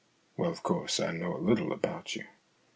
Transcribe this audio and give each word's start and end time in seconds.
"Well, 0.35 0.49
of 0.49 0.63
course, 0.63 0.99
I 0.99 1.11
know 1.11 1.37
a 1.37 1.37
little 1.37 1.71
about 1.71 2.15
you. 2.15 2.25